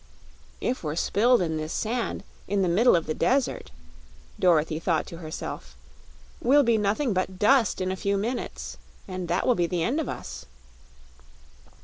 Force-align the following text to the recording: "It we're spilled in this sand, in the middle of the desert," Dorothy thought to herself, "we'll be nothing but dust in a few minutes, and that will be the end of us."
"It 0.61 0.81
we're 0.81 0.95
spilled 0.95 1.43
in 1.43 1.57
this 1.57 1.71
sand, 1.71 2.23
in 2.47 2.63
the 2.63 2.67
middle 2.67 2.95
of 2.95 3.05
the 3.05 3.13
desert," 3.13 3.69
Dorothy 4.39 4.79
thought 4.79 5.05
to 5.05 5.17
herself, 5.19 5.75
"we'll 6.41 6.63
be 6.63 6.79
nothing 6.79 7.13
but 7.13 7.37
dust 7.37 7.79
in 7.79 7.91
a 7.91 7.95
few 7.95 8.17
minutes, 8.17 8.77
and 9.07 9.27
that 9.27 9.45
will 9.45 9.53
be 9.53 9.67
the 9.67 9.83
end 9.83 9.99
of 9.99 10.09
us." 10.09 10.47